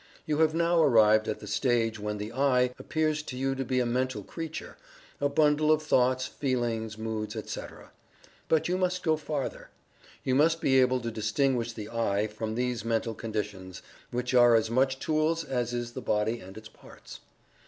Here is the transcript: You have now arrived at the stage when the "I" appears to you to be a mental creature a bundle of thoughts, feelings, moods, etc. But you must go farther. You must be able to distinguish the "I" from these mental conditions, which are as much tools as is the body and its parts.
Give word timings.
You 0.25 0.39
have 0.39 0.55
now 0.55 0.81
arrived 0.81 1.27
at 1.27 1.41
the 1.41 1.45
stage 1.45 1.99
when 1.99 2.17
the 2.17 2.31
"I" 2.31 2.73
appears 2.79 3.21
to 3.21 3.37
you 3.37 3.53
to 3.53 3.63
be 3.63 3.79
a 3.79 3.85
mental 3.85 4.23
creature 4.23 4.75
a 5.19 5.29
bundle 5.29 5.71
of 5.71 5.83
thoughts, 5.83 6.25
feelings, 6.25 6.97
moods, 6.97 7.35
etc. 7.35 7.91
But 8.47 8.67
you 8.67 8.79
must 8.79 9.03
go 9.03 9.15
farther. 9.15 9.69
You 10.23 10.33
must 10.33 10.59
be 10.59 10.81
able 10.81 11.01
to 11.01 11.11
distinguish 11.11 11.73
the 11.73 11.89
"I" 11.89 12.25
from 12.25 12.55
these 12.55 12.83
mental 12.83 13.13
conditions, 13.13 13.83
which 14.09 14.33
are 14.33 14.55
as 14.55 14.71
much 14.71 14.97
tools 14.97 15.43
as 15.43 15.71
is 15.71 15.91
the 15.91 16.01
body 16.01 16.39
and 16.39 16.57
its 16.57 16.67
parts. 16.67 17.19